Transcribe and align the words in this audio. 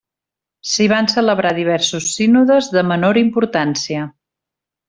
S'hi 0.69 0.87
van 0.91 1.09
celebrar 1.11 1.51
diversos 1.59 2.09
sínodes 2.15 2.73
de 2.79 2.87
menor 2.95 3.23
importància. 3.25 4.09